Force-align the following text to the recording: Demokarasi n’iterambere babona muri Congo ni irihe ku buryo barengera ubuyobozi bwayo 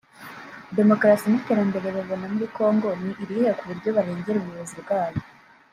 Demokarasi 0.77 1.25
n’iterambere 1.29 1.87
babona 1.97 2.25
muri 2.33 2.47
Congo 2.57 2.87
ni 3.03 3.11
irihe 3.23 3.49
ku 3.57 3.63
buryo 3.69 3.89
barengera 3.95 4.37
ubuyobozi 4.39 4.75
bwayo 4.83 5.19